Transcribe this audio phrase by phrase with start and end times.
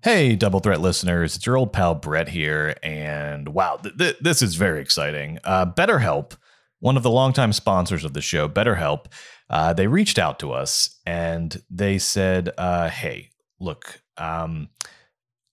[0.00, 4.42] Hey, Double Threat listeners, it's your old pal Brett here, and wow, th- th- this
[4.42, 5.40] is very exciting.
[5.42, 6.36] Uh, BetterHelp,
[6.78, 9.06] one of the longtime sponsors of the show, BetterHelp,
[9.50, 14.68] uh, they reached out to us and they said, uh, "Hey, look, um,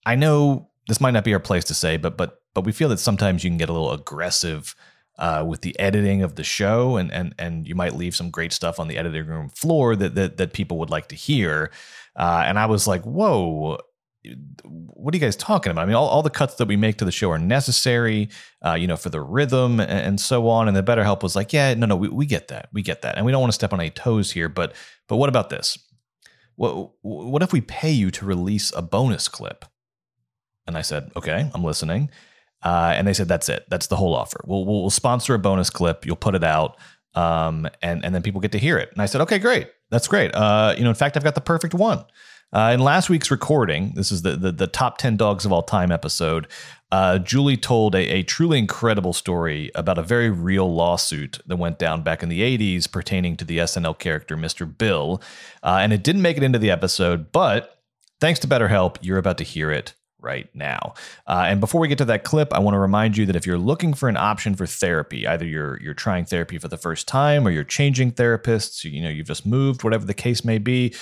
[0.05, 2.89] I know this might not be our place to say, but but but we feel
[2.89, 4.75] that sometimes you can get a little aggressive."
[5.17, 8.51] Uh, with the editing of the show, and and and you might leave some great
[8.51, 11.71] stuff on the editing room floor that that, that people would like to hear.
[12.17, 13.77] Uh, and I was like, "Whoa,
[14.63, 15.81] what are you guys talking about?
[15.81, 18.29] I mean, all, all the cuts that we make to the show are necessary,
[18.65, 20.67] uh, you know, for the rhythm and, and, so on.
[20.67, 23.17] And the BetterHelp was like, yeah, no, no, we, we get that, we get that,
[23.17, 24.49] and we don't want to step on any toes here.
[24.49, 24.73] But
[25.07, 25.77] but what about this?
[26.55, 29.65] What what if we pay you to release a bonus clip?
[30.67, 32.09] And I said, okay, I'm listening.
[32.63, 33.65] Uh, and they said, that's it.
[33.69, 34.43] That's the whole offer.
[34.47, 36.05] We'll, we'll, we'll sponsor a bonus clip.
[36.05, 36.77] You'll put it out,
[37.13, 38.89] um, and and then people get to hear it.
[38.91, 39.69] And I said, okay, great.
[39.91, 40.33] That's great.
[40.33, 42.03] Uh, you know, in fact, I've got the perfect one.
[42.55, 45.61] Uh, in last week's recording, this is the, the, the top 10 dogs of all
[45.61, 46.47] time episode.
[46.89, 51.77] Uh, Julie told a, a, truly incredible story about a very real lawsuit that went
[51.77, 54.65] down back in the 80s pertaining to the SNL character Mr.
[54.65, 55.21] Bill.
[55.63, 57.81] Uh, and it didn't make it into the episode, but
[58.21, 59.93] thanks to BetterHelp, you're about to hear it
[60.25, 60.93] right now.
[61.27, 63.45] Uh, and before we get to that clip, I want to remind you that if
[63.45, 67.07] you're looking for an option for therapy, either you're you're trying therapy for the first
[67.07, 70.95] time or you're changing therapists, you know, you've just moved, whatever the case may be,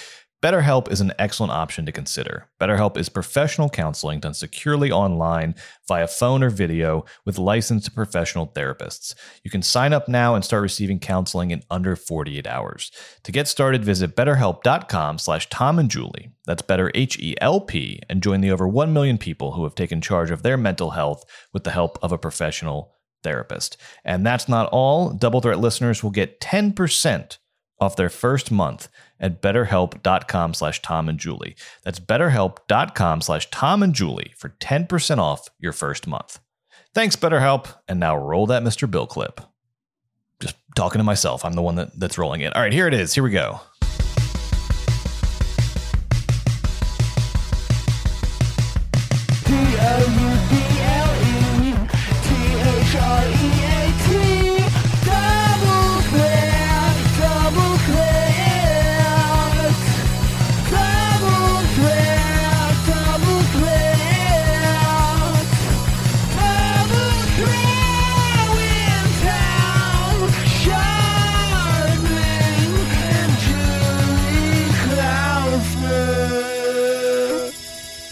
[0.43, 2.49] BetterHelp is an excellent option to consider.
[2.59, 5.55] BetterHelp is professional counseling done securely online
[5.87, 9.15] via phone or video with licensed professional therapists.
[9.45, 12.91] You can sign up now and start receiving counseling in under 48 hours.
[13.23, 16.31] To get started, visit betterhelp.com slash Tom and Julie.
[16.45, 20.43] That's better H-E-L-P and join the over 1 million people who have taken charge of
[20.43, 21.23] their mental health
[21.53, 22.93] with the help of a professional
[23.23, 23.77] therapist.
[24.03, 25.11] And that's not all.
[25.13, 27.37] Double Threat listeners will get 10%
[27.79, 28.87] off their first month
[29.19, 31.55] at betterhelp.com slash Tom and Julie.
[31.83, 36.39] That's betterhelp.com slash Tom and Julie for 10% off your first month.
[36.93, 37.73] Thanks, BetterHelp.
[37.87, 38.89] And now roll that Mr.
[38.89, 39.41] Bill clip.
[40.39, 41.45] Just talking to myself.
[41.45, 42.55] I'm the one that, that's rolling it.
[42.55, 43.13] All right, here it is.
[43.13, 43.59] Here we go.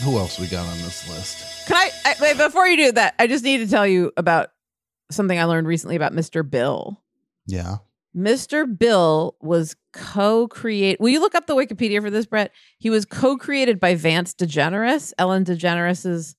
[0.04, 1.68] Who else we got on this list?
[1.68, 3.14] Can I, I wait before you do that?
[3.20, 4.50] I just need to tell you about
[5.12, 6.50] something I learned recently about Mr.
[6.50, 7.02] Bill.
[7.46, 7.78] Yeah.
[8.16, 8.66] Mr.
[8.78, 11.00] Bill was co-create.
[11.00, 12.52] Will you look up the Wikipedia for this, Brett?
[12.80, 16.36] He was co-created by Vance DeGeneres, Ellen DeGeneres's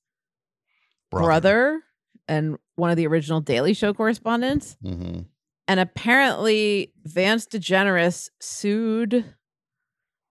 [1.09, 1.25] brother.
[1.25, 1.81] brother
[2.27, 4.77] and one of the original Daily Show correspondents.
[4.83, 5.21] Mm-hmm.
[5.67, 9.23] And apparently, Vance DeGeneres sued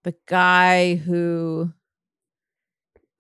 [0.05, 1.73] the guy who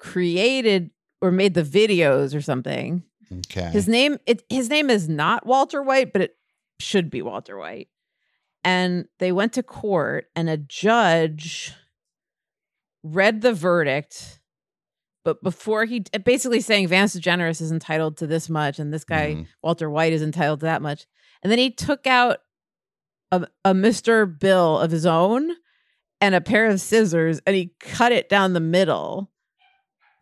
[0.03, 0.91] created
[1.21, 3.05] or made the videos or something.
[3.33, 3.71] Okay.
[3.71, 6.37] His name it his name is not Walter White, but it
[6.81, 7.89] should be Walter White.
[8.65, 11.73] And they went to court and a judge
[13.05, 14.39] read the verdict
[15.25, 19.35] but before he basically saying Vance DeGeneres is entitled to this much and this guy
[19.37, 19.47] Mhm.
[19.63, 21.07] Walter White is entitled to that much.
[21.43, 22.39] And then he took out
[23.31, 24.27] a, a Mr.
[24.39, 25.53] Bill of his own
[26.21, 29.31] and a pair of scissors and he cut it down the middle.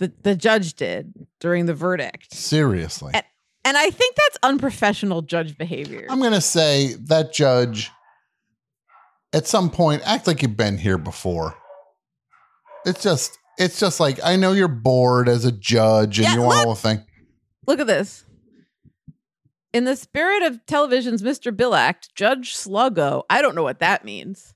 [0.00, 2.34] The the judge did during the verdict.
[2.34, 3.12] Seriously.
[3.14, 3.24] And,
[3.66, 6.06] and I think that's unprofessional judge behavior.
[6.08, 7.90] I'm going to say that judge
[9.34, 11.54] at some point act like you've been here before.
[12.86, 16.40] It's just It's just like I know you're bored as a judge and Yeah, you
[16.40, 16.66] want look.
[16.66, 17.04] all the thing.
[17.66, 18.24] Look at this.
[19.74, 21.54] In the spirit of television's Mr.
[21.54, 24.54] Bill Act, Judge Sluggo, I don't know what that means,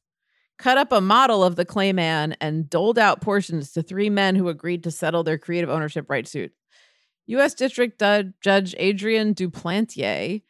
[0.64, 4.48] cut up a model of the Clayman and doled out portions to three men who
[4.48, 6.52] agreed to settle their creative ownership right suit.
[7.26, 7.52] U.S.
[7.52, 8.00] District
[8.40, 10.40] Judge Adrian Duplantier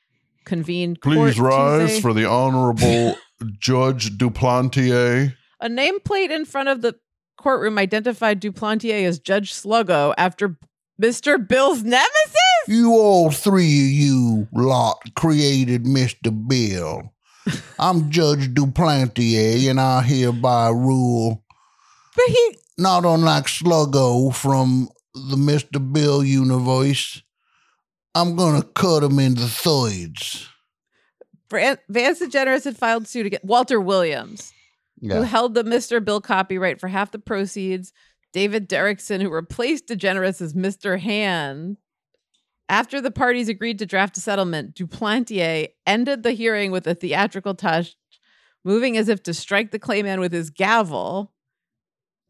[0.44, 2.00] convened court Tuesday.
[2.00, 3.16] For the Honorable
[3.58, 5.34] Judge Duplantier.
[5.60, 6.94] A nameplate in front of the
[7.36, 10.56] courtroom identified Duplantier as Judge Sluggo after
[11.02, 11.44] Mr.
[11.44, 12.36] Bill's nemesis.
[12.68, 16.30] You all three of you lot created Mr.
[16.48, 17.13] Bill.
[17.78, 21.42] I'm Judge Duplantier, and I hereby rule,
[22.16, 25.92] But he not unlike Sluggo from the Mr.
[25.92, 27.22] Bill universe.
[28.14, 30.48] I'm gonna cut him into thirds.
[31.50, 34.52] Vance DeGeneres had filed suit against Walter Williams,
[35.00, 36.04] who held the Mr.
[36.04, 37.92] Bill copyright for half the proceeds.
[38.32, 40.98] David Derrickson, who replaced DeGeneres as Mr.
[40.98, 41.76] Hand.
[42.68, 47.54] After the parties agreed to draft a settlement, Duplantier ended the hearing with a theatrical
[47.54, 47.96] touch,
[48.64, 51.32] moving as if to strike the clayman with his gavel.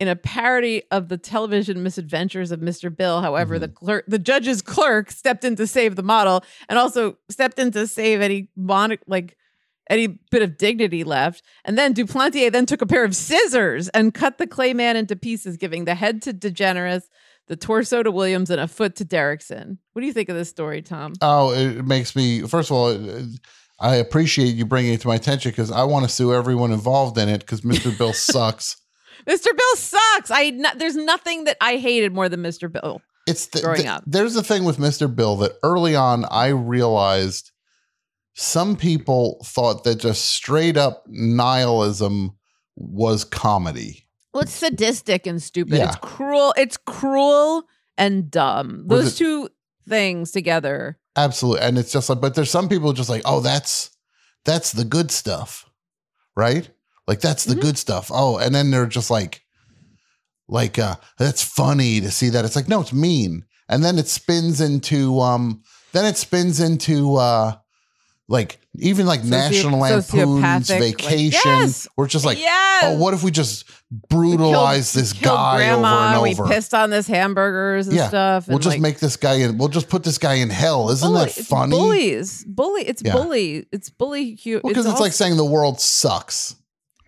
[0.01, 2.95] In a parody of the television misadventures of Mr.
[2.95, 3.85] Bill, however, the mm-hmm.
[3.85, 7.87] clerk, the judge's clerk, stepped in to save the model, and also stepped in to
[7.87, 9.37] save any mon- like
[9.89, 11.45] any bit of dignity left.
[11.65, 15.15] And then Duplantier then took a pair of scissors and cut the clay man into
[15.15, 17.05] pieces, giving the head to DeGeneres,
[17.49, 19.79] the torso to Williams, and a foot to Derrickson.
[19.93, 21.13] What do you think of this story, Tom?
[21.21, 22.43] Oh, it makes me.
[22.43, 23.27] First of all, it-
[23.81, 27.19] I appreciate you bringing it to my attention because I want to sue everyone involved
[27.19, 27.97] in it because Mr.
[27.99, 28.77] Bill sucks.
[29.27, 29.47] Mr.
[29.57, 30.31] Bill sucks.
[30.31, 32.71] I no, there's nothing that I hated more than Mr.
[32.71, 33.03] Bill.
[33.27, 34.05] It's the, Growing the- up.
[34.07, 35.13] There's the thing with Mr.
[35.15, 37.51] Bill that early on I realized
[38.35, 42.37] some people thought that just straight up nihilism
[42.77, 44.07] was comedy.
[44.35, 45.79] Well, it's sadistic and stupid.
[45.79, 45.87] Yeah.
[45.89, 46.53] It's cruel.
[46.57, 47.63] It's cruel
[47.97, 48.85] and dumb.
[48.89, 49.49] Those it- two
[49.89, 50.99] things together.
[51.17, 51.63] Absolutely.
[51.63, 53.91] And it's just like, but there's some people just like, oh, that's
[54.45, 55.71] that's the good stuff.
[56.37, 56.69] Right?
[57.07, 57.61] Like that's the Mhm.
[57.61, 58.11] good stuff.
[58.13, 59.43] Oh, and then they're just like,
[60.49, 62.45] like, uh, that's funny to see that.
[62.45, 63.45] It's like, no, it's mean.
[63.69, 67.55] And then it spins into um, then it spins into uh
[68.29, 71.41] like even like Socio- National Lampoon's sociopathic, like, vacation.
[71.45, 71.89] yes!
[71.97, 72.85] We're just like, oh, yes.
[72.87, 76.49] oh, what if we just brutalize We this killed guy grandma, over and over?
[76.49, 78.49] We pissed on this hamburgers and Yeah, stuff.
[78.49, 79.59] We'll and, just like, make this guy in.
[79.59, 80.91] We'll just put this guy in hell.
[80.91, 81.71] Isn't bully- that it's funny?
[81.71, 82.83] Bullies, bully.
[82.87, 83.13] It's Yeah.
[83.13, 83.67] bully.
[83.73, 84.35] It's bully.
[84.35, 86.57] Because it's, all- like saying the world sucks.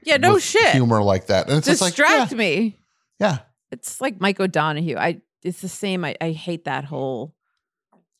[0.04, 0.72] yeah, no shit.
[0.72, 2.78] Humor like that, and it's just like Distract yeah, me.
[3.18, 3.38] yeah.
[3.72, 4.96] It's like Mike O'Donoghue.
[4.96, 5.20] I.
[5.42, 6.04] It's the same.
[6.04, 7.35] I, I hate that whole.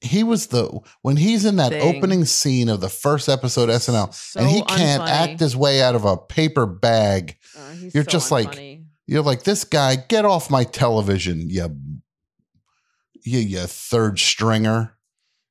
[0.02, 0.68] He was the
[1.02, 1.96] when he's in that Thing.
[1.96, 5.08] opening scene of the first episode of SNL, So and he can't unfunny.
[5.08, 7.36] act his way out of a paper bag.
[7.56, 9.96] Uh, You're so just like- You're like this guy.
[9.96, 11.76] Get off my television, you,
[13.22, 14.96] you, you third stringer.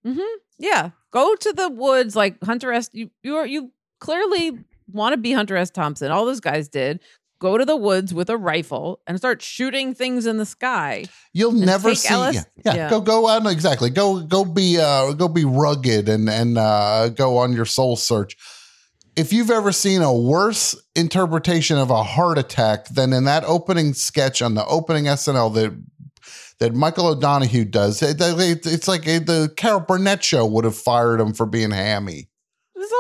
[0.06, 0.20] Mm-hmm.
[0.60, 2.90] Yeah, go to the woods like Hunter S.
[2.94, 4.60] You you are you clearly
[4.92, 5.70] want to be Hunter S.
[5.72, 6.12] Thompson.
[6.12, 7.02] All those guys did.
[7.40, 11.06] Go to the woods with a rifle and start shooting things in the sky.
[11.34, 12.08] You'll never see.
[12.14, 12.90] Yeah, yeah, yeah.
[12.90, 13.90] go go out exactly.
[13.90, 18.38] Go go be uh go be rugged and and uh go on your soul search.
[19.18, 23.94] If you've ever seen a worse interpretation of a heart attack than in that opening
[23.94, 25.74] sketch on the opening SNL that
[26.60, 31.20] that Michael O'Donoghue does, it- it- it's like the Carol Burnett show would have fired
[31.20, 32.30] him for being hammy.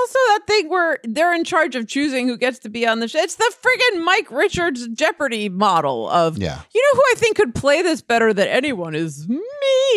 [0.05, 3.07] Also that thing where they're in charge of choosing who gets to be on the
[3.07, 3.17] show.
[3.19, 6.62] It's the friggin' Mike Richards Jeopardy model of, Yeah.
[6.75, 9.41] you know who I think could play this better than anyone is me.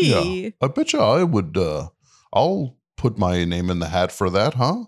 [0.00, 0.50] Yeah.
[0.62, 1.58] I bet you I would.
[1.58, 1.88] uh
[2.32, 4.84] I'll put my name in the hat for that, huh?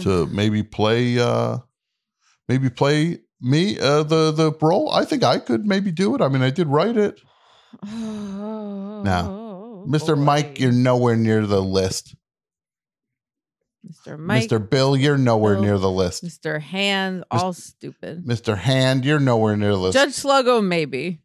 [0.00, 1.56] to maybe play uh
[2.48, 6.28] maybe play me uh the the role i think i could maybe do it i
[6.28, 7.18] mean i did write it
[7.82, 12.14] now, mr mike you're nowhere near the list
[13.88, 14.18] Mr.
[14.18, 15.62] Mike, mr bill you're nowhere Bill.
[15.64, 16.60] near the list Mr.
[16.60, 18.24] Hand, all stupid.
[18.26, 21.22] mr hand you're nowhere near the list Judge Sluggo, maybe.